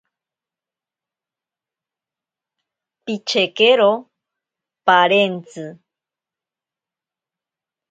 Pichekero 3.03 3.91
parentsi. 4.85 5.65